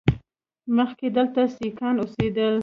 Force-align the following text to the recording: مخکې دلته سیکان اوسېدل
مخکې 0.77 1.07
دلته 1.17 1.41
سیکان 1.57 1.95
اوسېدل 1.99 2.55